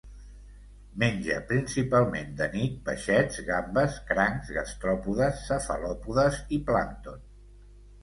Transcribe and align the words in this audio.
Menja 1.03 1.35
principalment 1.51 2.33
de 2.41 2.47
nit 2.57 2.81
peixets, 2.89 3.39
gambes, 3.51 4.01
crancs, 4.11 4.53
gastròpodes, 4.59 5.47
cefalòpodes 5.53 6.45
i 6.61 6.65
plàncton. 6.73 7.27